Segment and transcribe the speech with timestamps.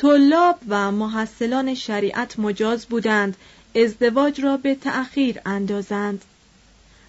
[0.00, 3.36] طلاب و محصلان شریعت مجاز بودند
[3.74, 6.24] ازدواج را به تأخیر اندازند.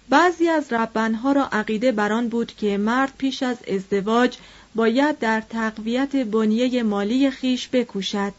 [0.08, 4.36] بعضی از ربنها را عقیده بران بود که مرد پیش از ازدواج
[4.74, 8.32] باید در تقویت بنیه مالی خیش بکوشد.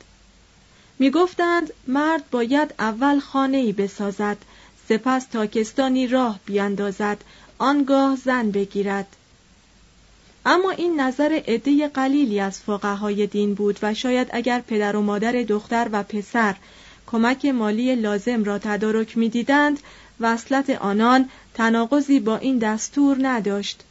[1.00, 4.38] می گفتند مرد باید اول خانه‌ای بسازد
[4.90, 7.24] سپس تاکستانی راه بیاندازد
[7.58, 9.08] آنگاه زن بگیرد.
[10.46, 15.32] اما این نظر عده قلیلی از فقهای دین بود و شاید اگر پدر و مادر
[15.32, 16.56] دختر و پسر
[17.08, 19.80] کمک مالی لازم را تدارک می‌دیدند
[20.20, 23.84] وصلت آنان تناقضی با این دستور نداشت.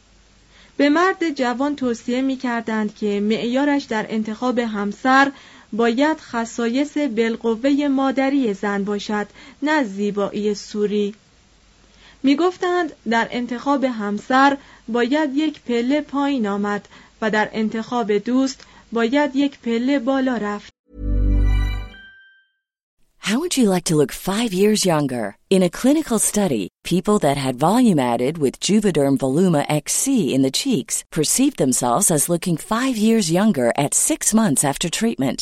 [0.77, 5.31] به مرد جوان توصیه می کردند که معیارش در انتخاب همسر
[5.73, 9.27] باید خصایص بالقوه مادری زن باشد
[9.61, 11.15] نه زیبایی سوری.
[12.23, 14.57] می گفتند در انتخاب همسر
[14.87, 16.87] باید یک پله پایین آمد
[17.21, 20.73] و در انتخاب دوست باید یک پله بالا رفت.
[23.29, 25.37] How would you like to look five years younger?
[25.49, 30.51] In a clinical study, people that had volume added with Juvederm Voluma XC in the
[30.51, 35.41] cheeks perceived themselves as looking five years younger at six months after treatment.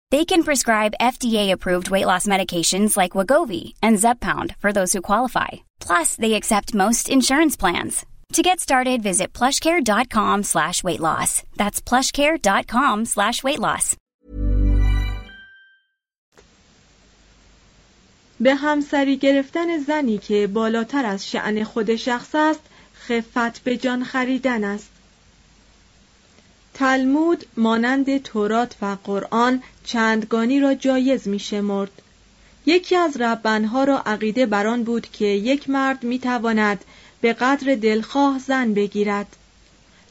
[0.12, 5.50] They can prescribe FDA-approved weight loss medications like Wagovi and Zepbound for those who qualify.
[5.80, 8.06] Plus, they accept most insurance plans.
[8.34, 11.42] To get started, visit plushcare.com slash weight loss.
[11.56, 13.96] That's plushcare.com slash weight loss.
[18.40, 22.60] به همسری گرفتن زنی که بالاتر از شعن خود شخص است
[23.08, 24.90] خفت به جان خریدن است
[26.73, 31.91] تلمود مانند تورات و قرآن چندگانی را جایز می شمرد.
[32.65, 36.85] یکی از ربنها را عقیده بران بود که یک مرد می تواند
[37.21, 39.35] به قدر دلخواه زن بگیرد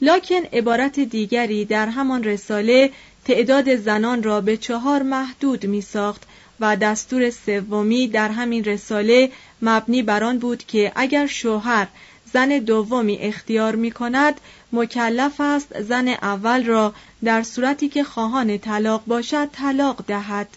[0.02, 2.90] لکن عبارت دیگری در همان رساله
[3.24, 6.22] تعداد زنان را به چهار محدود می ساخت
[6.60, 9.30] و دستور سومی در همین رساله
[9.62, 11.88] مبنی بر آن بود که اگر شوهر
[12.32, 14.40] زن دومی اختیار می کند
[14.72, 16.94] مکلف است زن اول را
[17.24, 20.48] در صورتی که خواهان طلاق باشد طلاق دهد.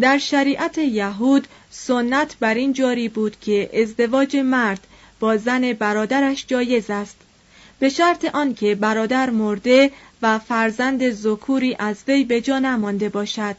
[0.00, 4.86] در شریعت یهود سنت بر این جاری بود که ازدواج مرد
[5.20, 7.16] با زن برادرش جایز است.
[7.78, 9.90] به شرط آنکه برادر مرده
[10.22, 13.56] و فرزند ذکوری از وی به جا نمانده باشد.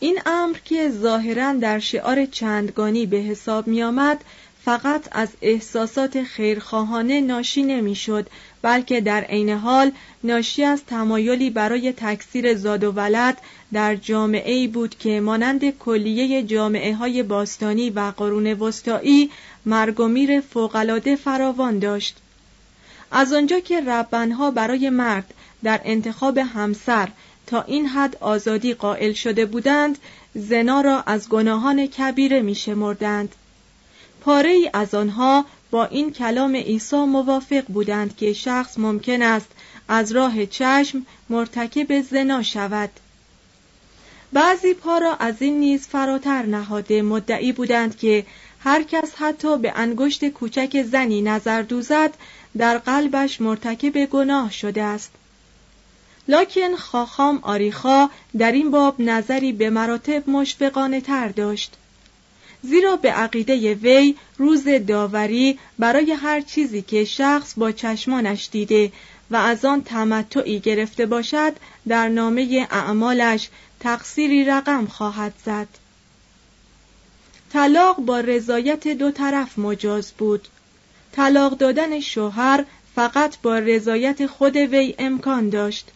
[0.00, 4.24] این امر که ظاهرا در شعار چندگانی به حساب می آمد
[4.64, 8.26] فقط از احساسات خیرخواهانه ناشی نمی‌شد
[8.62, 9.92] بلکه در عین حال
[10.24, 13.38] ناشی از تمایلی برای تکثیر زاد و ولد
[13.72, 19.30] در جامعه ای بود که مانند کلیه جامعه های باستانی و قرون وسطایی
[19.66, 22.16] مرگ و میر فوقالعاده فراوان داشت
[23.10, 27.08] از آنجا که ربنها برای مرد در انتخاب همسر
[27.46, 29.98] تا این حد آزادی قائل شده بودند
[30.34, 33.34] زنا را از گناهان کبیره می شمردند.
[34.20, 39.48] پاره ای از آنها با این کلام عیسی موافق بودند که شخص ممکن است
[39.88, 42.90] از راه چشم مرتکب زنا شود.
[44.32, 48.26] بعضی پا را از این نیز فراتر نهاده مدعی بودند که
[48.60, 52.14] هر کس حتی به انگشت کوچک زنی نظر دوزد
[52.56, 55.10] در قلبش مرتکب گناه شده است.
[56.28, 58.08] لکن خاخام آریخا
[58.38, 61.76] در این باب نظری به مراتب مشفقانه تر داشت.
[62.62, 68.92] زیرا به عقیده وی روز داوری برای هر چیزی که شخص با چشمانش دیده
[69.30, 71.52] و از آن تمتعی گرفته باشد
[71.88, 73.48] در نامه اعمالش
[73.80, 75.68] تقصیری رقم خواهد زد.
[77.52, 80.48] طلاق با رضایت دو طرف مجاز بود.
[81.12, 82.64] طلاق دادن شوهر
[82.94, 85.88] فقط با رضایت خود وی امکان داشت.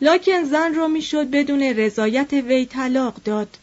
[0.00, 3.56] لکن زن را می‌شد بدون رضایت وی طلاق داد.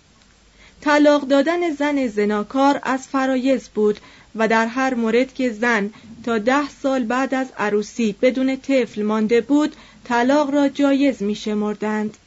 [0.81, 4.00] طلاق دادن زن زناکار از فرایز بود
[4.35, 5.89] و در هر مورد که زن
[6.24, 12.18] تا ده سال بعد از عروسی بدون طفل مانده بود طلاق را جایز می شمردند.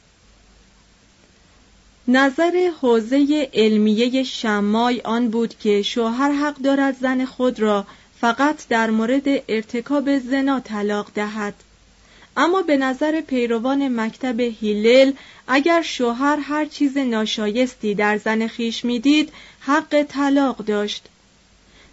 [2.07, 7.85] نظر حوزه علمیه شمای آن بود که شوهر حق دارد زن خود را
[8.21, 11.53] فقط در مورد ارتکاب زنا طلاق دهد
[12.37, 15.11] اما به نظر پیروان مکتب هیلل
[15.47, 19.29] اگر شوهر هر چیز ناشایستی در زن خیش می‌دید
[19.59, 21.05] حق طلاق داشت.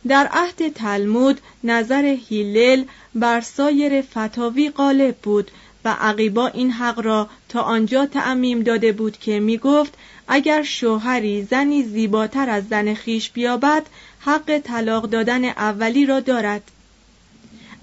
[0.08, 5.50] در عهد تلمود نظر هیلل بر سایر فتاوی غالب بود
[5.84, 9.94] و عقیبا این حق را تا آنجا تعمیم داده بود که می گفت
[10.28, 13.86] اگر شوهری زنی زیباتر از زن خیش بیابد
[14.20, 16.62] حق طلاق دادن اولی را دارد.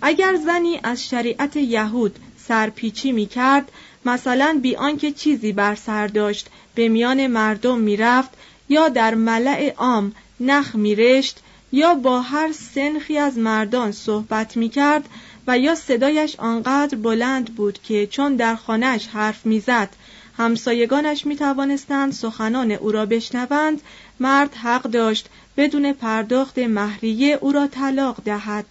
[0.01, 3.71] اگر زنی از شریعت یهود سرپیچی می کرد
[4.05, 8.29] مثلا بی آنکه چیزی بر سر داشت به میان مردم می‌رفت
[8.69, 11.39] یا در ملع عام نخ میرشت
[11.71, 15.09] یا با هر سنخی از مردان صحبت می کرد
[15.47, 19.89] و یا صدایش آنقدر بلند بود که چون در خانهش حرف می‌زد
[20.37, 23.81] همسایگانش می توانستند سخنان او را بشنوند
[24.19, 28.65] مرد حق داشت بدون پرداخت مهریه او را طلاق دهد.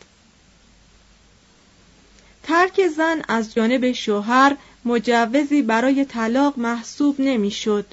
[2.47, 7.87] ترک زن از جانب شوهر مجوزی برای طلاق محسوب نمی‌شد.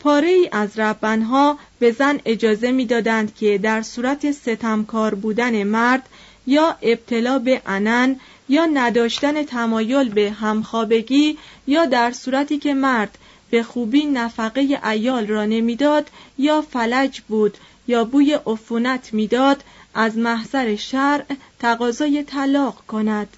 [0.00, 6.08] پاره ای از ربنها به زن اجازه می‌دادند که در صورت ستمکار بودن مرد
[6.46, 8.16] یا ابتلا به انن
[8.48, 13.18] یا نداشتن تمایل به همخوابگی یا در صورتی که مرد
[13.50, 19.64] به خوبی نفقه ایال را نمی‌داد یا فلج بود یا بوی عفونت می‌داد
[19.94, 21.24] از محضر شرع
[21.58, 23.28] تقاضای طلاق کند.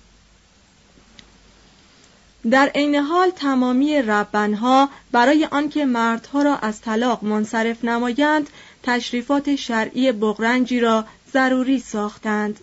[2.51, 8.51] در عین حال تمامی ربنها برای آنکه مردها را از طلاق منصرف نمایند
[8.83, 12.61] تشریفات شرعی بغرنجی را ضروری ساختند.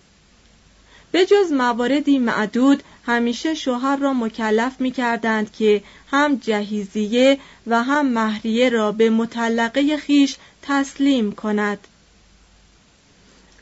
[1.11, 8.07] به جز مواردی معدود همیشه شوهر را مکلف می کردند که هم جهیزیه و هم
[8.07, 11.87] مهریه را به مطلقه خیش تسلیم کند.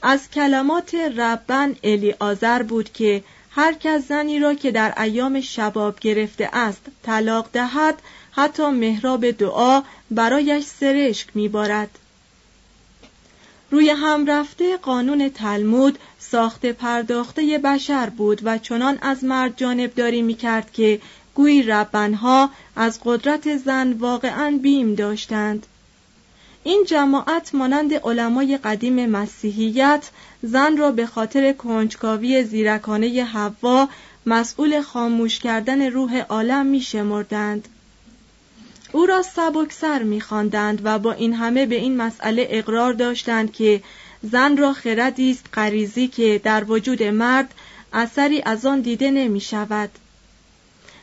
[0.08, 6.00] از کلمات ربن الی آذر بود که هر کس زنی را که در ایام شباب
[6.00, 9.82] گرفته است طلاق دهد حتی محراب دعا
[10.12, 11.90] برایش سرشک میبارد.
[13.72, 20.34] روی هم رفته قانون تلمود ساخت پرداخته بشر بود و چنان از مرد جانبداری می
[20.34, 21.02] کرد که
[21.36, 25.66] گویی ربنها از قدرت زن واقعا بیم داشتند.
[26.68, 30.10] این جماعت مانند علمای قدیم مسیحیت
[30.44, 33.90] زن را به خاطر کنجکاوی زیرکانه حوا
[34.26, 37.68] مسئول خاموش کردن روح عالم می شمردند.
[38.92, 43.84] او را سبکسر می خواندند و با این همه به این مسئله اقرار داشتند که
[44.24, 47.54] زن را خردی است غریزی که در وجود مرد
[47.94, 49.90] اثری از آن دیده نمی شود.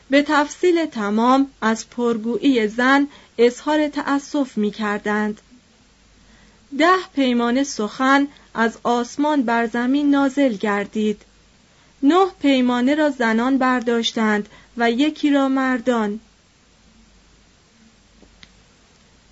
[0.09, 5.41] به تفصیل تمام از پرگویی زن اظهار تأسف می کردند.
[6.79, 11.21] ده پیمانه سخن از آسمان بر زمین نازل گردید
[12.03, 16.19] نه پیمانه را زنان برداشتند و یکی را مردان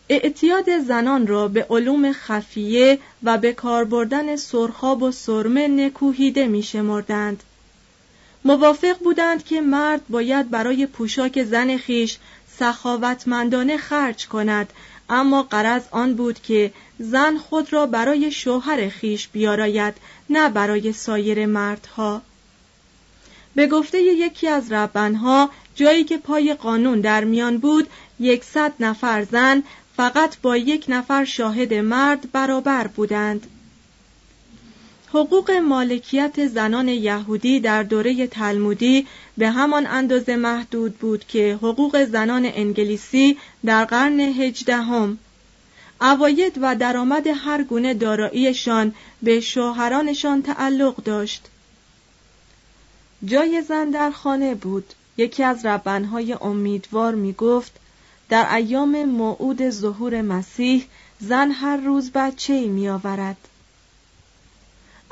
[0.09, 6.63] اعتیاد زنان را به علوم خفیه و به کار بردن سرخاب و سرمه نکوهیده می
[6.63, 7.43] شمردند.
[8.45, 12.17] موافق بودند که مرد باید برای پوشاک زن خیش
[12.59, 14.73] سخاوتمندانه خرج کند
[15.09, 19.93] اما قرض آن بود که زن خود را برای شوهر خیش بیاراید
[20.29, 22.21] نه برای سایر مردها.
[23.55, 27.87] به گفته یکی از ربنها جایی که پای قانون در میان بود
[28.19, 29.63] یکصد نفر زن
[29.97, 33.47] فقط با یک نفر شاهد مرد برابر بودند.
[35.13, 42.45] حقوق مالکیت زنان یهودی در دوره تلمودی به همان اندازه محدود بود که حقوق زنان
[42.45, 45.17] انگلیسی در قرن هجدهم.
[46.01, 51.47] اواید و درآمد هر گونه داراییشان به شوهرانشان تعلق داشت.
[53.25, 54.93] جای زن در خانه بود.
[55.17, 57.71] یکی از ربنهای امیدوار می گفت
[58.29, 60.85] در ایام موعود ظهور مسیح
[61.19, 63.37] زن هر روز بچه می آورد.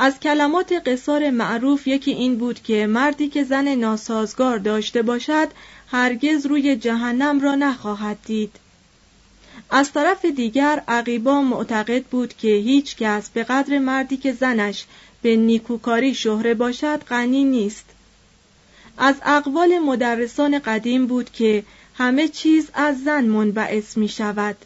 [0.02, 5.48] از کلمات قصار معروف یکی این بود که مردی که زن ناسازگار داشته باشد
[5.88, 8.56] هرگز روی جهنم را نخواهد دید.
[9.70, 14.86] از طرف دیگر عقیبا معتقد بود که هیچ کس به قدر مردی که زنش
[15.22, 17.86] به نیکوکاری شهره باشد غنی نیست.
[18.98, 21.64] از اقوال مدرسان قدیم بود که
[21.98, 24.58] همه چیز از زن منبعث می شود.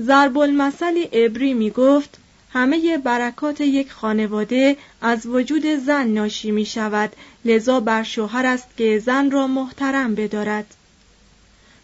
[0.00, 2.18] ضرب المثل عبری می گفت
[2.56, 7.12] همه برکات یک خانواده از وجود زن ناشی می شود.
[7.44, 10.74] لذا بر شوهر است که زن را محترم بدارد.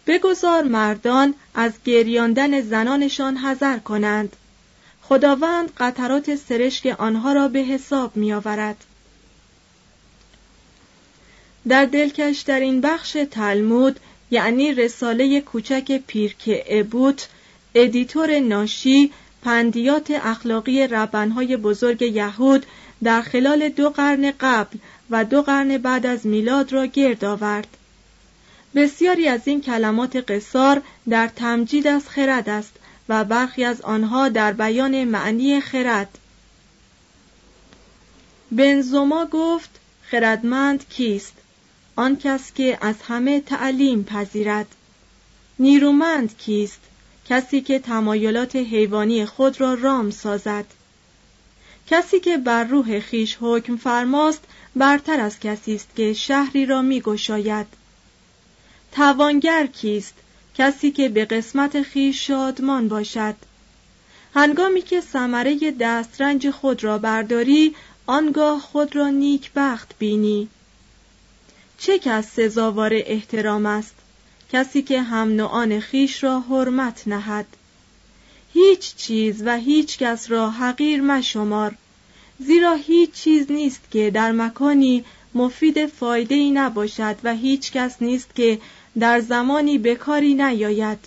[0.07, 4.35] بگذار مردان از گریاندن زنانشان حذر کنند.
[5.01, 8.83] خداوند قطرات سرشک آنها را به حساب می آورد.
[11.67, 13.99] در دلکش در این بخش تلمود
[14.31, 17.29] یعنی رساله کوچک پیرک ابوت
[17.75, 19.11] ادیتور ناشی
[19.43, 22.65] پندیات اخلاقی ربنهای بزرگ یهود
[23.03, 24.77] در خلال دو قرن قبل
[25.09, 27.67] و دو قرن بعد از میلاد را گرد آورد.
[28.75, 32.73] بسیاری از این کلمات قصار در تمجید از خرد است
[33.09, 36.17] و برخی از آنها در بیان معنی خرد.
[38.51, 39.69] بنزوما گفت
[40.03, 41.33] خردمند کیست؟
[41.95, 44.67] آن کس که از همه تعلیم پذیرد.
[45.59, 46.79] نیرومند کیست؟
[47.29, 50.65] کسی که تمایلات حیوانی خود را رام سازد.
[51.87, 54.43] کسی که بر روح خیش حکم فرماست
[54.75, 57.67] برتر از کسی است که شهری را میگشاید.
[58.91, 60.13] توانگر کیست؟
[60.55, 63.35] کسی که به قسمت خیش شادمان باشد.
[64.35, 67.75] هنگامی که ثمره دسترنج خود را برداری
[68.05, 70.47] آنگاه خود را نیک بخت بینی.
[71.77, 73.95] چه کس سزاوار احترام است؟
[74.53, 77.45] کسی که هم نوعان خیش را حرمت نهد.
[78.53, 81.75] هیچ چیز و هیچ کس را حقیر مشمار
[82.39, 85.03] زیرا هیچ چیز نیست که در مکانی
[85.35, 88.59] مفید فایده ای نباشد و هیچ کس نیست که
[88.99, 90.99] در زمانی بکاری نیاید.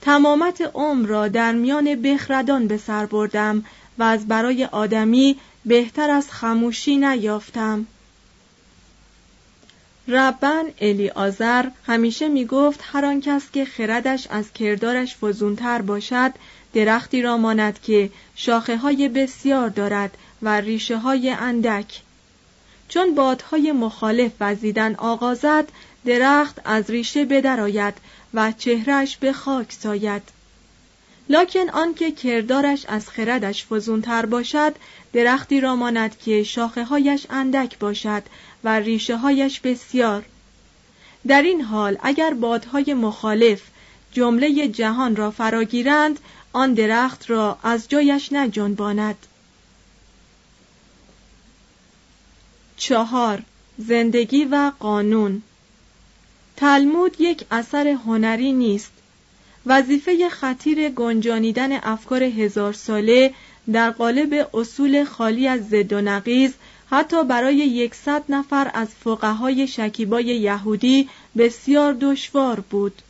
[0.00, 3.64] تمامت عمر را در میان بخردان به سر بردم
[3.98, 7.86] و از برای آدمی بهتر از خموشی نیافتم.
[10.08, 16.32] ربن الی آزر همیشه می گفت هر آن کس که خردش از کردارش فزونتر باشد
[16.74, 22.00] درختی را ماند که شاخه های بسیار دارد و ریشه های اندک.
[22.88, 25.68] چون بادهای مخالف وزیدن آغازد
[26.04, 27.94] درخت از ریشه بدرآید
[28.34, 30.22] و چهرش به خاک ساید.
[31.28, 34.74] لکن آنکه کردارش از خردش فزونتر باشد
[35.12, 38.22] درختی را ماند که شاخه هایش اندک باشد
[38.64, 40.24] و ریشه هایش بسیار.
[41.26, 43.62] در این حال اگر بادهای مخالف
[44.12, 46.18] جمله جهان را فراگیرند
[46.52, 49.26] آن درخت را از جایش نجنباند.
[52.76, 53.42] چهار
[53.78, 55.42] زندگی و قانون.
[56.56, 58.92] تلمود یک اثر هنری نیست.
[59.66, 63.34] وظیفه خطیر گنجانیدن افکار هزار ساله
[63.72, 66.52] در قالب اصول خالی از زد و نقیز
[66.90, 73.02] حتی برای یکصد نفر از فقهای شکیبای یهودی بسیار دشوار بود.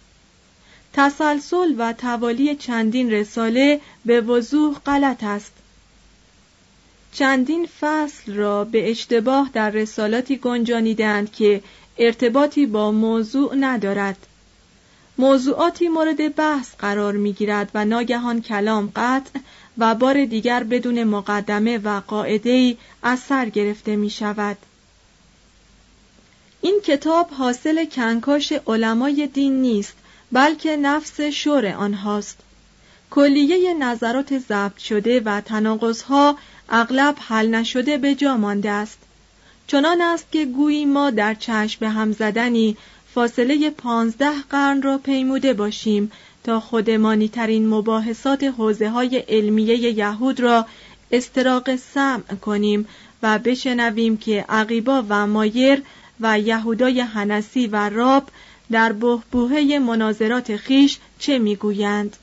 [0.93, 5.53] تسلسل و توالی چندین رساله به وضوح غلط است.
[7.13, 11.63] چندین فصل را به اشتباه در رسالاتی گنجانیدند که
[11.99, 14.27] ارتباطی با موضوع ندارد.
[15.19, 19.41] موضوعاتی مورد بحث قرار می گیرد و ناگهان کلام قطع
[19.79, 24.57] و بار دیگر بدون مقدمه و قاعده‌ای از سر گرفته می شود.
[26.61, 29.95] این کتاب حاصل کنکاش علمای دین نیست
[30.33, 32.39] بلکه نفس شور آنهاست
[33.11, 36.37] کلیه نظرات ضبط شده و تناقضها
[36.69, 38.99] اغلب حل نشده به جا مانده است
[39.67, 42.77] چنان است که گویی ما در چشم به هم زدنی
[43.15, 46.13] فاصله پانزده قرن را پیموده باشیم
[46.45, 50.67] تا خودمانی ترین مباحثات حوزه های علمیه یهود را
[51.13, 52.89] استراق سمع کنیم
[53.23, 55.83] و بشنویم که عقیبا و مایر
[56.21, 58.29] و یهودای هنسی و راب
[58.71, 62.17] در بهبوهه مناظرات خیش چه می‌گویند؟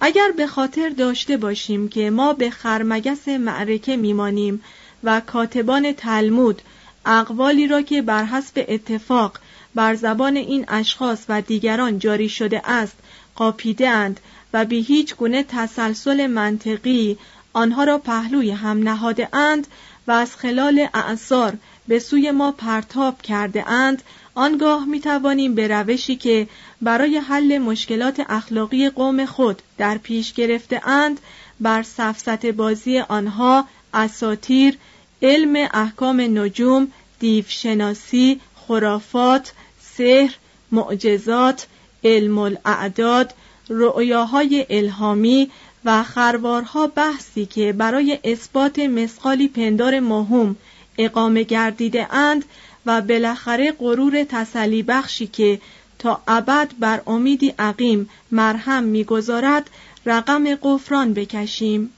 [0.00, 4.62] اگر به خاطر داشته باشیم که ما به خرمگس معرکه میمانیم
[5.04, 6.62] و کاتبان تلمود
[7.06, 9.38] اقوالی را که بر حسب اتفاق
[9.74, 12.96] بر زبان این اشخاص و دیگران جاری شده است
[13.34, 14.20] قاپیده اند
[14.52, 17.18] و به هیچ گونه تسلسل منطقی
[17.52, 19.66] آنها را پهلوی هم نهاده اند
[20.06, 21.56] و از خلال اعثار
[21.88, 24.02] به سوی ما پرتاب کرده اند.
[24.34, 26.48] آنگاه می توانیم به روشی که
[26.82, 31.20] برای حل مشکلات اخلاقی قوم خود در پیش گرفته اند
[31.60, 34.78] بر سفست بازی آنها اساتیر
[35.22, 36.88] علم احکام نجوم
[37.20, 39.52] دیوشناسی خرافات
[39.98, 40.34] سحر
[40.72, 41.66] معجزات
[42.04, 43.34] علم الاعداد
[43.68, 45.50] رؤیاهای الهامی
[45.84, 50.56] و خروارها بحثی که برای اثبات مسقالی پندار مهم
[50.98, 52.44] اقامه گردیده اند
[52.86, 55.60] و بالاخره غرور تسلی بخشی که
[55.98, 59.70] تا ابد بر امیدی عقیم مرهم می‌گذارد
[60.06, 61.90] رقم قفران بکشیم.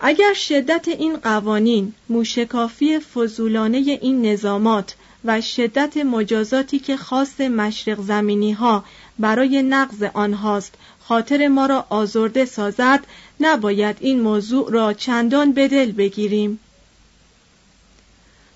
[0.00, 4.94] اگر شدت این قوانین موشکافی فضولانه این نظامات
[5.24, 8.84] و شدت مجازاتی که خاص مشرق زمینی ها
[9.18, 10.74] برای نقض آنهاست.
[11.00, 13.06] خاطر ما را آزرده سازد.
[13.40, 16.58] نباید این موضوع را چندان به دل بگیریم.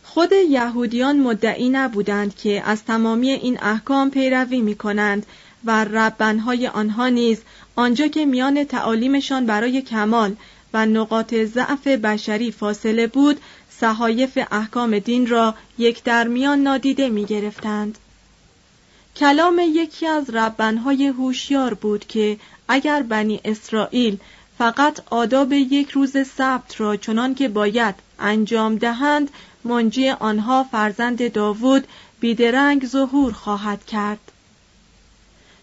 [0.04, 5.26] خود یهودیان مدعی نبودند که از تمامی این احکام پیروی می کنند
[5.64, 7.42] و ربنهای آنها نیز
[7.76, 10.36] آنجا که میان تعالیمشان برای کمال
[10.74, 13.40] و نقاط ضعف بشری فاصله بود
[13.82, 17.98] صحایف احکام دین را یک درمیان نادیده می گرفتند.
[19.16, 24.18] کلام یکی از ربنهای هوشیار بود که اگر بنی اسرائیل
[24.58, 29.30] فقط آداب یک روز سبت را چنان که باید انجام دهند
[29.64, 31.86] منجی آنها فرزند داوود
[32.20, 34.32] بیدرنگ ظهور خواهد کرد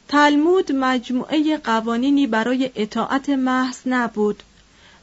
[0.08, 4.44] تلمود مجموعه قوانینی برای اطاعت محض نبود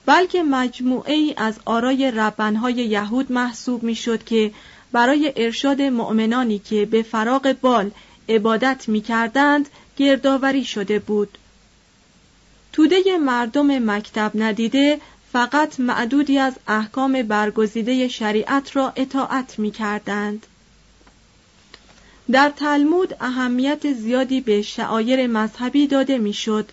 [0.07, 4.53] بلکه مجموعه ای از آرای ربنهای یهود محسوب می‌شد که
[4.93, 7.91] برای ارشاد مؤمنانی که به فراغ بال
[8.29, 11.39] عبادت می کردند گردآوری شده بود
[12.73, 15.01] توده مردم مکتب ندیده
[15.33, 20.47] فقط معدودی از احکام برگزیده شریعت را اطاعت می کردند.
[22.31, 26.69] در تلمود اهمیت زیادی به شعایر مذهبی داده می‌شد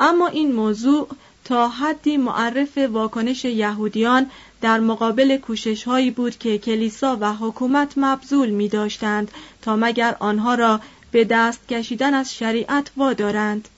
[0.00, 1.08] اما این موضوع
[1.46, 4.30] تا حدی معرف واکنش یهودیان
[4.60, 9.30] در مقابل کوشش هایی بود که کلیسا و حکومت مبذول می داشتند
[9.62, 10.80] تا مگر آنها را
[11.10, 13.68] به دست کشیدن از شریعت وادارند.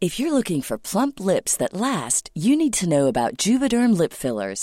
[0.00, 4.12] If you're looking for plump lips that last, you need to know about Juvederm lip
[4.12, 4.62] fillers.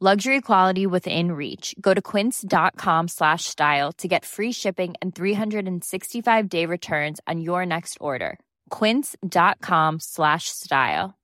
[0.00, 1.72] Luxury quality within reach.
[1.80, 7.64] Go to quince.com slash style to get free shipping and 365 day returns on your
[7.64, 8.38] next order.
[8.70, 11.14] quince.com slash style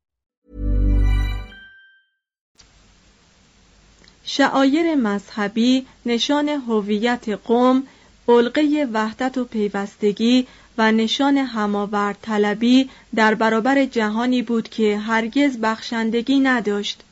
[4.24, 7.82] شعایر مذهبی نشان هویت قوم،
[8.28, 10.46] علقه وحدت و پیوستگی
[10.78, 17.02] و نشان هماورد طلبی در برابر جهانی بود که هرگز بخشندگی نداشت.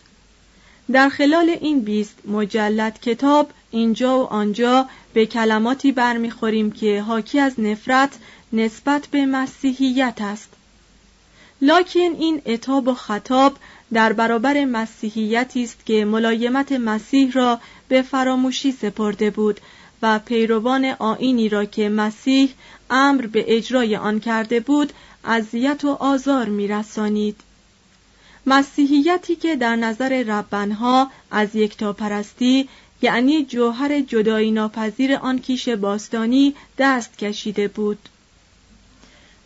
[0.92, 7.60] در خلال این بیست مجلد کتاب اینجا و آنجا به کلماتی برمیخوریم که حاکی از
[7.60, 8.10] نفرت
[8.52, 10.48] نسبت به مسیحیت است.
[11.62, 13.56] لکن این اتاب و خطاب
[13.92, 19.60] در برابر مسیحیتی است که ملایمت مسیح را به فراموشی سپرده بود
[20.02, 22.50] و پیروان آینی را که مسیح
[22.90, 24.92] امر به اجرای آن کرده بود
[25.24, 27.40] اذیت و آزار میرسانید.
[28.46, 32.68] مسیحیتی که در نظر ربنها از یکتاپرستی
[33.02, 37.98] یعنی جوهر جدایی ناپذیر آن کیش باستانی دست کشیده بود.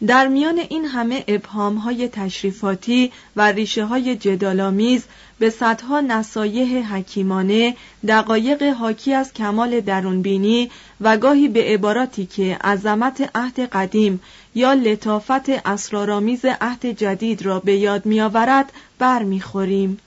[0.07, 5.05] در میان این همه ابهام های تشریفاتی و ریشه های جدالامیز
[5.39, 7.77] به صدها نصایح حکیمانه
[8.09, 14.21] دقایق حاکی از کمال درونبینی و گاهی به عباراتی که عظمت عهد قدیم
[14.55, 19.99] یا لطافت اسرارآمیز عهد جدید را به یاد میآورد برمیخوریم.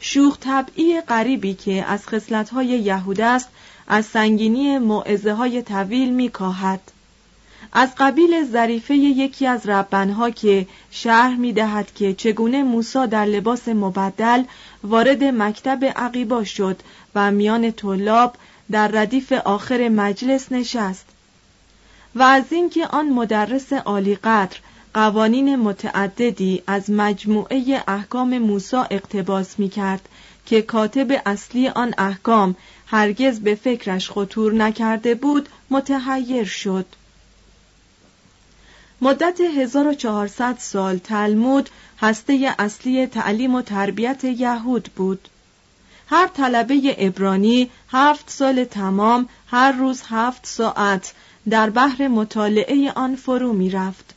[0.00, 3.48] شوخ طبعی غریبی که از خصلت‌های یهود است
[3.88, 6.80] از سنگینی معزه های طویل میکاهد.
[7.72, 13.68] از قبیل ظریفه یکی از ربنها که شرح می دهد که چگونه موسا در لباس
[13.68, 14.42] مبدل
[14.84, 16.80] وارد مکتب عقیبا شد
[17.14, 18.36] و میان طلاب
[18.70, 21.06] در ردیف آخر مجلس نشست.
[22.18, 24.56] و از اینکه آن مدرس عالی قدر
[24.94, 30.08] قوانین متعددی از مجموعه احکام موسا اقتباس می کرد
[30.46, 36.86] که کاتب اصلی آن احکام هرگز به فکرش خطور نکرده بود متحیر شد.
[39.00, 45.28] مدت 1400 سال تلمود هسته اصلی تعلیم و تربیت یهود بود.
[46.10, 51.12] هر طلبه ابرانی هفت سال تمام هر روز هفت ساعت
[51.50, 54.14] در بحر مطالعه آن فرو می رفت.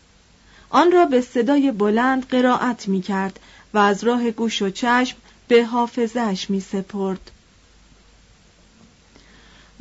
[0.70, 3.40] آن را به صدای بلند قرائت می کرد
[3.74, 5.18] و از راه گوش و چشم
[5.48, 7.32] به حافظش می سپرد.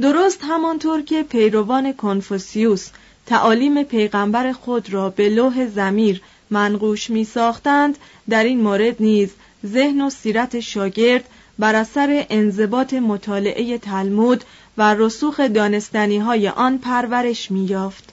[0.01, 2.89] درست همانطور که پیروان کنفوسیوس
[3.27, 9.31] تعالیم پیغمبر خود را به لوح زمیر منقوش می ساختند در این مورد نیز
[9.67, 11.29] ذهن و سیرت شاگرد
[11.61, 14.45] بر اثر انضباط مطالعه تلمود
[14.79, 18.13] و رسوخ دانستنی های آن پرورش می یافت.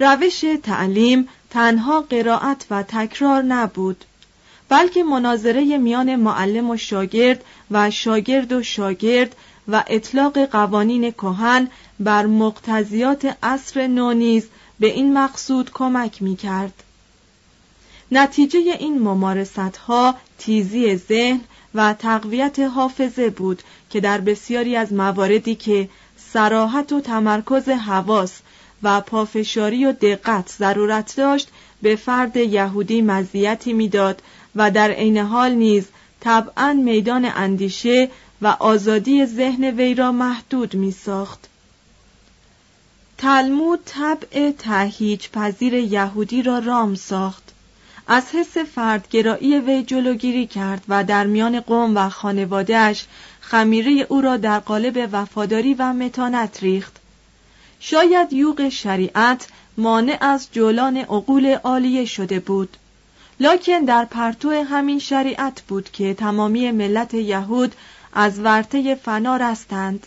[0.00, 4.04] روش تعلیم تنها قرائت و تکرار نبود
[4.68, 9.36] بلکه مناظره میان معلم و شاگرد و شاگرد و شاگرد
[9.68, 11.68] و اطلاق قوانین کهن
[12.00, 14.46] بر مقتضیات عصر نو نیز
[14.80, 16.82] به این مقصود کمک می کرد.
[18.12, 21.40] نتیجه این ممارست ها تیزی ذهن
[21.74, 28.40] و تقویت حافظه بود که در بسیاری از مواردی که سراحت و تمرکز حواس
[28.82, 31.48] و پافشاری و دقت ضرورت داشت
[31.82, 34.22] به فرد یهودی مزیتی می‌داد
[34.56, 35.84] و در عین حال نیز
[36.20, 38.10] طبعا میدان اندیشه
[38.42, 41.48] و آزادی ذهن وی را محدود می ساخت.
[43.18, 47.43] تلمود طبع تهیج پذیر یهودی را رام ساخت
[48.08, 53.06] از حس فردگرایی وی جلوگیری کرد و در میان قوم و خانوادهش
[53.40, 56.96] خمیره او را در قالب وفاداری و متانت ریخت.
[57.80, 62.76] شاید یوغ شریعت مانع از جولان عقول عالیه شده بود.
[63.40, 67.74] لکن در پرتو همین شریعت بود که تمامی ملت یهود
[68.12, 70.06] از ورطه فنا رستند.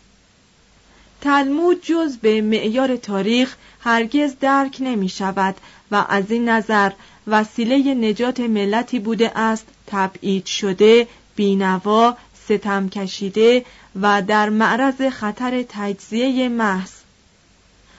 [1.21, 5.55] تلمود جز به معیار تاریخ هرگز درک نمی شود
[5.91, 6.91] و از این نظر
[7.27, 13.65] وسیله نجات ملتی بوده است تبعید شده بینوا ستم کشیده
[14.01, 16.91] و در معرض خطر تجزیه محض.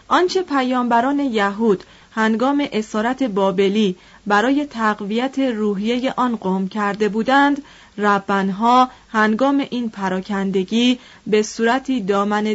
[0.08, 7.62] آنچه پیامبران یهود هنگام اسارت بابلی برای تقویت روحیه آن قوم کرده بودند
[7.98, 12.00] ربنها هنگام این پراکندگی به صورتی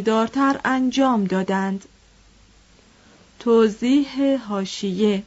[0.00, 1.84] دارتر انجام دادند.
[3.38, 5.22] توضیح هاشیه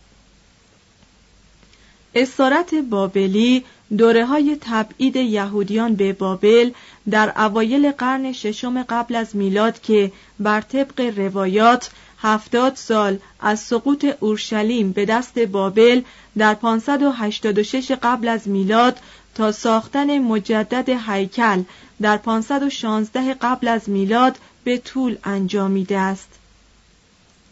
[2.16, 3.64] اسارت بابلی
[3.98, 6.72] دوره های تبعید یهودیان به بابل
[7.10, 11.90] در اوایل قرن ششم قبل از میلاد که بر طبق روایات
[12.20, 16.02] هفتاد سال از سقوط اورشلیم به دست بابل
[16.38, 19.00] در 586 قبل از میلاد
[19.36, 21.64] تا ساختن مجدد هیکل
[22.02, 26.30] در 516 قبل از میلاد به طول انجامیده است.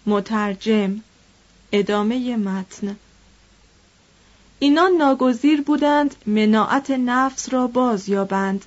[0.05, 0.99] مترجم
[1.71, 2.95] ادامه متن.
[4.59, 8.65] اینان ناگزیر بودند مناعت نفس را باز یابند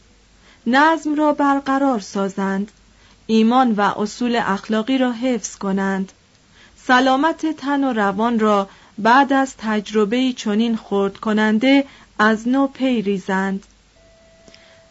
[0.67, 2.71] نظم را برقرار سازند
[3.27, 6.13] ایمان و اصول اخلاقی را حفظ کنند.
[6.77, 11.85] سلامت تن و روان را بعد از تجربه چنین خورد کننده
[12.19, 13.65] از نو پی ریزند.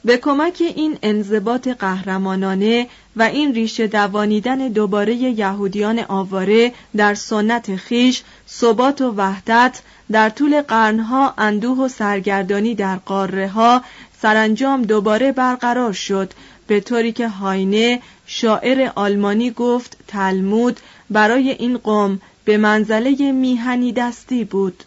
[0.05, 8.23] به کمک این انضباط قهرمانانه و این ریشه دوانیدن دوباره یهودیان آواره در سنت خیش
[8.49, 9.81] ثبات و وحدت
[10.11, 13.83] در طول قرنها اندوه و سرگردانی در قاره ها
[14.21, 16.33] سرانجام دوباره برقرار شد
[16.67, 20.79] به طوری که هاینه شاعر آلمانی گفت تلمود
[21.09, 24.83] برای این قوم به منزله میهنی دستی بود.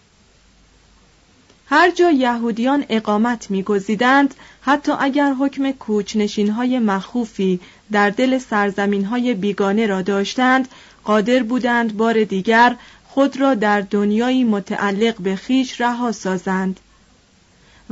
[1.66, 7.60] هر جا یهودیان اقامت میگزیدند حتی اگر حکم کوچنشین های مخوفی
[7.92, 10.68] در دل سرزمین های بیگانه را داشتند
[11.04, 12.76] قادر بودند بار دیگر
[13.14, 16.80] خود را در دنیایی متعلق به خیش رها سازند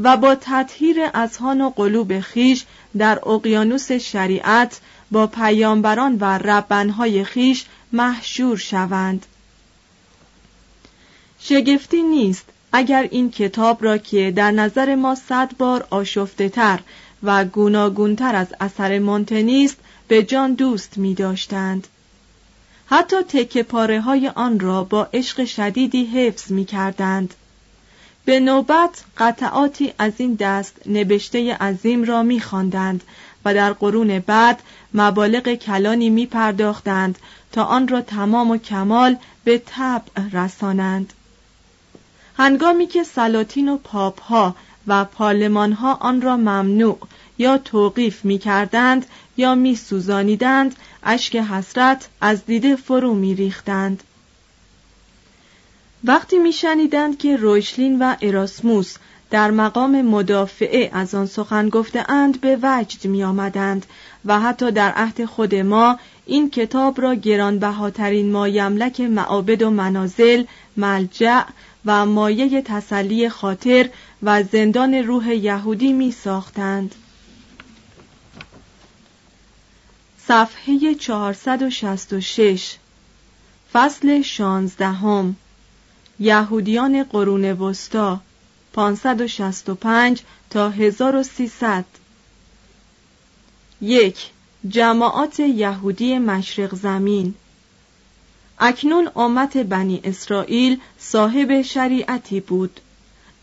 [0.02, 2.64] و با تطهیر اذهان و قلوب خیش
[2.98, 9.26] در اقیانوس شریعت با پیامبران و ربنهای خیش محشور شوند
[11.40, 16.80] شگفتی نیست اگر این کتاب را که در نظر ما صد بار آشفته تر
[17.22, 19.76] و گوناگونتر از اثر مونتنیست
[20.08, 21.88] به جان دوست می داشتند.
[22.90, 27.34] حتی تکه پاره های آن را با عشق شدیدی حفظ می کردند.
[28.24, 33.02] به نوبت قطعاتی از این دست نبشته عظیم را می خواندند
[33.44, 34.62] و در قرون بعد
[34.94, 37.18] مبالغ کلانی می پرداختند
[37.52, 41.12] تا آن را تمام و کمال به طبع رسانند.
[42.36, 44.54] هنگامی که سلاطین و پاپ ها
[44.86, 46.98] و پارلمان ها آن را ممنوع
[47.38, 54.02] یا توقیف می کردند یا می سوزانیدند اشک حسرت از دیده فرو می ریختند.
[56.04, 58.96] وقتی می شنیدند که رویشلین و اراسموس
[59.30, 63.86] در مقام مدافعه از آن سخن گفته اند به وجد می آمدند
[64.24, 70.44] و حتی در عهد خود ما این کتاب را گرانبهاترین مایملک معابد و منازل
[70.76, 71.42] ملجع
[71.86, 73.88] و مایه تسلی خاطر
[74.22, 76.94] و زندان روح یهودی می ساختند.
[80.28, 82.76] صفحه 466
[83.72, 85.36] فصل شانزدهم
[86.20, 88.20] یهودیان قرون وسطا
[88.72, 91.84] 565 تا 1300
[93.80, 94.30] یک
[94.68, 97.34] جماعات یهودی مشرق زمین.
[98.58, 102.80] اکنون امت بنی اسرائیل صاحب شریعتی بود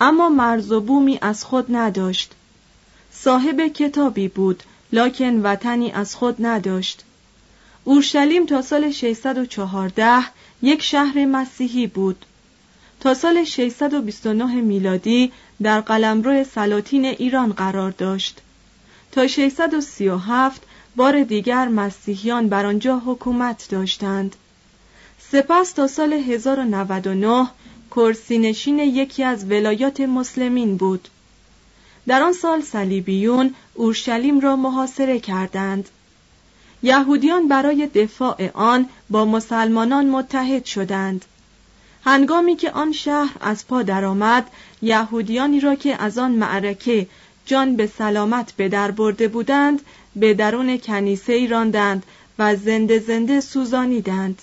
[0.02, 2.32] اما مرز و بومی از خود نداشت.
[3.12, 7.04] صاحب کتابی بود لکن وطنی از خود نداشت.
[7.84, 10.24] اورشلیم تا سال 614
[10.62, 12.26] یک شهر مسیحی بود.
[13.00, 18.42] تا سال 629 میلادی در قلمرو سلاطین ایران قرار داشت.
[19.12, 20.62] تا 637
[20.96, 24.36] بار دیگر مسیحیان بر آنجا حکومت داشتند.
[25.32, 27.48] سپس تا سال 1099
[27.92, 31.08] کرسینشین یکی از ولایات مسلمین بود.
[32.08, 35.90] در آن سال صلیبیون اورشلیم را محاصره کردند.
[36.84, 41.26] یهودیان برای دفاع آن با مسلمانان متحد شدند.
[42.04, 44.48] هنگامی که آن شهر از پا درآمد
[44.82, 47.08] یهودیانی را که از آن معرکه
[47.46, 49.82] جان به سلامت به در برده بودند
[50.16, 52.04] به درون کنیسه ای راندند
[52.40, 54.42] و زنده زنده سوزانیدند.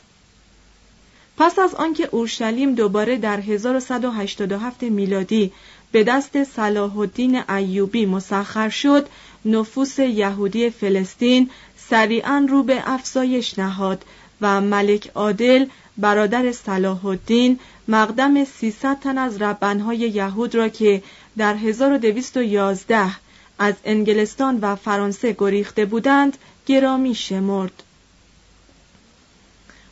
[1.37, 5.53] پس از آنکه اورشلیم دوباره در 1187 میلادی
[5.93, 9.09] به دست صلاح الدین ایوبی مسخر شد.
[9.45, 14.05] نفوس یهودی فلسطین سریعا رو به افزایش نهاد
[14.41, 15.67] و ملک عادل
[15.99, 21.03] برادر صلاح الدین مقدم 300 تن از ربنهای یهود را که
[21.37, 23.11] در 1211
[23.59, 27.83] از انگلستان و فرانسه گریخته بودند گرامی شمرد.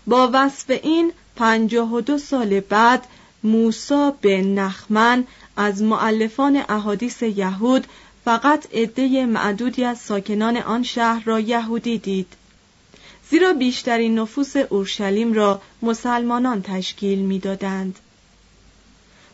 [0.07, 3.07] با وصف این پنجاه و دو سال بعد
[3.43, 5.25] موسا به نخمن
[5.57, 7.87] از معلفان احادیث یهود
[8.25, 12.33] فقط عده معدودی از ساکنان آن شهر را یهودی دید.
[13.31, 17.99] زیرا بیشترین نفوس اورشلیم را مسلمانان تشکیل می‌دادند.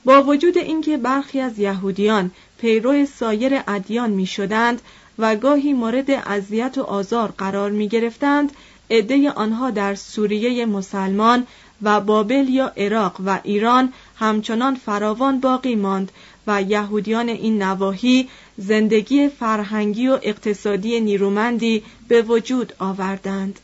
[0.05, 4.83] با وجود اینکه برخی از یهودیان پیرو سایر ادیان می شدند
[5.19, 8.53] و گاهی مورد اذیت و آزار قرار می گرفتند
[8.91, 11.47] عده آنها در سوریه مسلمان
[11.83, 16.13] و بابل یا عراق و ایران همچنان فراوان باقی ماند
[16.47, 23.61] و یهودیان این نواحی زندگی فرهنگی و اقتصادی نیرومندی به وجود آوردند.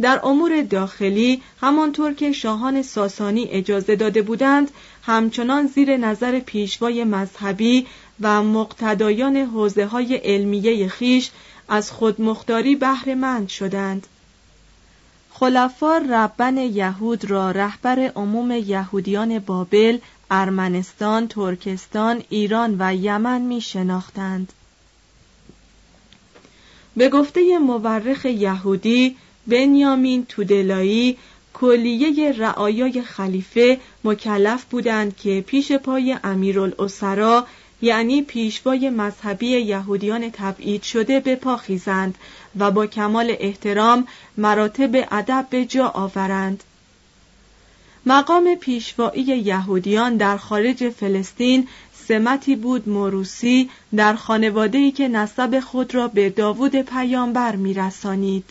[0.00, 4.70] در امور داخلی همانطور که شاهان ساسانی اجازه داده بودند
[5.02, 7.86] همچنان زیر نظر پیشوای مذهبی
[8.20, 11.30] و مقتدایان حوزه های علمیه خیش
[11.68, 14.06] از خودمختاری بهرهمند شدند.
[15.40, 19.98] خلفا ربن یهود را رهبر عموم یهودیان بابل،
[20.30, 24.52] ارمنستان، ترکستان، ایران و یمن می شناختند.
[26.96, 31.16] به گفته مورخ یهودی بنیامین تودلایی
[31.54, 37.46] کلیه رعایای خلیفه مکلف بودند که پیش پای امیرالاسرا
[37.82, 42.14] یعنی پیشوای مذهبی یهودیان تبعید شده به پا خیزند
[42.58, 46.64] و با کمال احترام مراتب ادب به جا آورند.
[48.06, 51.68] مقام پیشوایی یهودیان در خارج فلسطین
[52.08, 58.44] سمتی بود موروسی در خانواده‌ای که نسب خود را به داوود پیامبر میرسانید.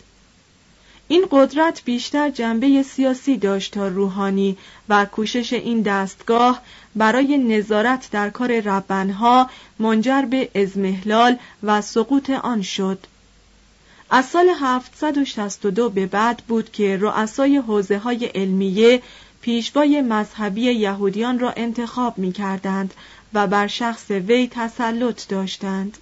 [1.10, 4.56] این قدرت بیشتر جنبه سیاسی داشت تا روحانی
[4.88, 6.62] و کوشش این دستگاه
[6.96, 12.98] برای نظارت در کار ربنها منجر به ازمهلال و سقوط آن شد
[14.10, 19.02] از سال 762 به بعد بود که رؤسای حوزه های علمیه
[19.40, 22.94] پیشوای مذهبی یهودیان را انتخاب می کردند
[23.34, 25.98] و بر شخص وی تسلط داشتند.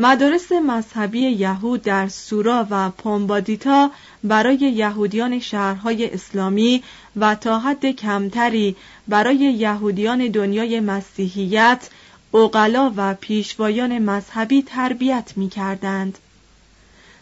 [0.00, 3.90] مدارس مذهبی یهود در سورا و پومبادیتا
[4.24, 6.82] برای یهودیان شهرهای اسلامی
[7.16, 8.76] و تا حد کمتری
[9.08, 11.88] برای یهودیان دنیای مسیحیت
[12.30, 16.18] اوقلا و پیشوایان مذهبی تربیت می کردند.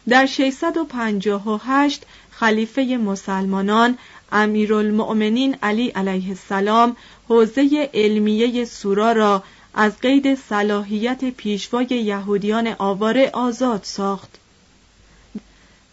[0.09, 3.99] در 658 خلیفه مسلمانان
[4.33, 6.97] امیرالمؤمنین علی علیه السلام
[7.29, 9.43] حوزه علمیه سورا را
[9.77, 14.39] از قید صلاحیت پیشوای یهودیان آواره آزاد ساخت.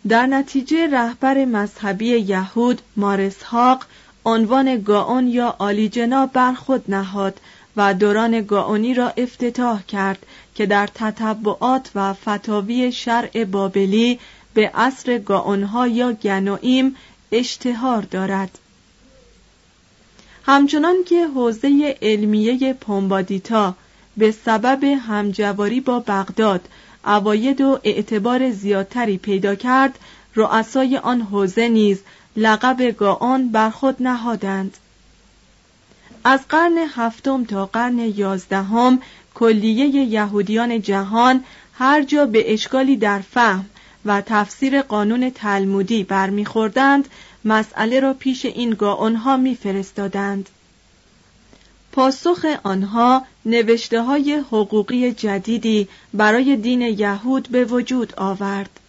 [0.08, 3.86] در نتیجه رهبر مذهبی یهود مارسحاق
[4.26, 7.39] عنوان گاون یا عالی جناب بر خود نهاد
[7.78, 14.19] و دوران گاونی را افتتاح کرد که در تتبعات و فتاوی شرع بابلی
[14.54, 16.96] به عصر گاونها یا گنوئیم
[17.32, 18.60] اشتهار دارد.
[20.45, 23.75] همچنان که حوزه علمیه پومبادیتا
[24.17, 26.67] به سبب همجواری با بغداد
[27.06, 29.99] اواید و اعتبار زیادتری پیدا کرد
[30.36, 31.99] رؤسای آن حوزه نیز
[32.36, 34.77] لقب گاون بر خود نهادند.
[36.23, 38.99] از قرن هفتم تا قرن یازدهم
[39.34, 43.65] کلیه یهودیان جهان هر جا به اشکالی در فهم
[44.06, 47.10] و تفسیر قانون تلمودی برمیخوردند
[47.45, 50.49] مسئله را پیش این گاونها میفرستادند.
[51.91, 58.79] پاسخ آنها نوشته های حقوقی جدیدی برای دین یهود به وجود آورد.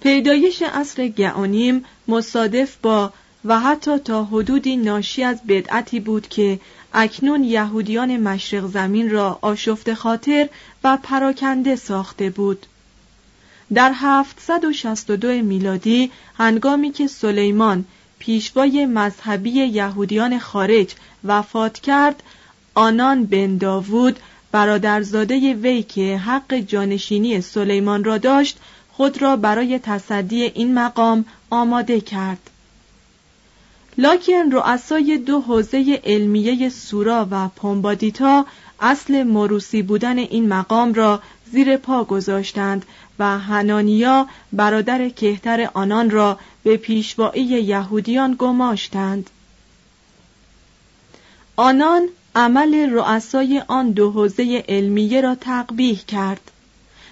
[0.00, 3.12] پیدایش اصر گعانیم مصادف با
[3.44, 6.60] و حتی تا حدودی ناشی از بدعتی بود که
[6.92, 10.48] اکنون یهودیان مشرق زمین را آشفت خاطر
[10.84, 12.66] و پراکنده ساخته بود.
[13.74, 17.84] در 762 میلادی هنگامی که سلیمان
[18.18, 22.22] پیشوای مذهبی یهودیان خارج وفات کرد
[22.74, 24.18] آنان بن داوود
[24.52, 28.58] برادرزاده وی که حق جانشینی سلیمان را داشت
[28.92, 32.50] خود را برای تصدی این مقام آماده کرد.
[33.98, 38.46] لاکن رؤسای دو حوزه علمیه سورا و پومبادیتا
[38.80, 42.86] اصل مروسی بودن این مقام را زیر پا گذاشتند
[43.18, 49.30] و هنانیا برادر کهتر آنان را به پیشوایی یهودیان گماشتند.
[51.56, 56.50] آنان عمل رؤسای آن دو حوزه علمیه را تقبیح کرد.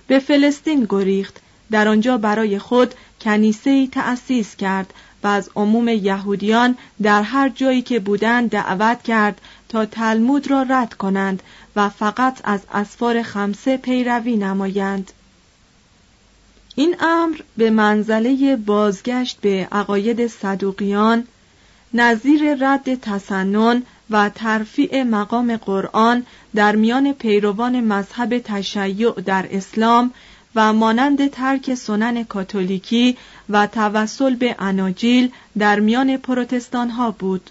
[0.06, 1.40] به فلسطین گریخت.
[1.70, 7.82] در آنجا برای خود کنیسه ای تأسیس کرد و از عموم یهودیان در هر جایی
[7.82, 11.42] که بودند دعوت کرد تا تلمود را رد کنند
[11.76, 15.12] و فقط از اسفار خمسه پیروی نمایند.
[16.78, 21.24] این امر به منزله بازگشت به عقاید صدوقیان
[21.94, 30.12] نظیر رد تسنن و ترفیع مقام قرآن در میان پیروان مذهب تشیع در اسلام
[30.54, 33.16] و مانند ترک سنن کاتولیکی
[33.50, 37.50] و توسل به اناجیل در میان پروتستان ها بود.